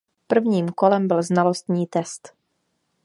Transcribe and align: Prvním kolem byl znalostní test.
Prvním 0.27 0.69
kolem 0.69 1.07
byl 1.07 1.23
znalostní 1.23 1.87
test. 1.87 2.33